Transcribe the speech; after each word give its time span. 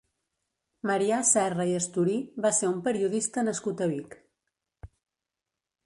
Marià 0.91 1.19
Serra 1.33 1.67
i 1.73 1.77
Esturí 1.81 2.17
va 2.47 2.53
ser 2.61 2.71
un 2.73 2.81
periodista 2.91 3.47
nascut 3.51 3.85
a 3.89 3.93
Vic. 3.95 4.21